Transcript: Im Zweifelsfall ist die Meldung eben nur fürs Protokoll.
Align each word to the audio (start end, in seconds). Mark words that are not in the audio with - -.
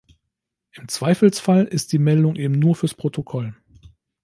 Im 0.71 0.87
Zweifelsfall 0.87 1.65
ist 1.65 1.93
die 1.93 1.99
Meldung 1.99 2.35
eben 2.35 2.57
nur 2.57 2.73
fürs 2.73 2.95
Protokoll. 2.95 3.53